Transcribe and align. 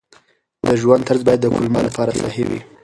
د 0.67 0.69
ژوند 0.81 1.05
طرز 1.07 1.21
باید 1.27 1.41
د 1.43 1.47
کولمو 1.53 1.79
لپاره 1.87 2.17
صحي 2.21 2.43
وي. 2.49 2.59